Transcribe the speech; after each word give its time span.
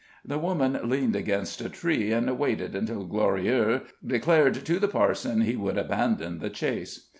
The 0.25 0.39
woman 0.39 0.79
leaned 0.89 1.15
against 1.15 1.61
a 1.61 1.69
tree, 1.69 2.11
and 2.11 2.39
waited 2.39 2.75
until 2.75 3.03
Glorieaux 3.05 3.81
declared 4.03 4.55
to 4.65 4.79
the 4.79 4.87
parson 4.87 5.41
he 5.41 5.55
would 5.55 5.77
abandon 5.77 6.39
the 6.39 6.49
chase. 6.49 7.05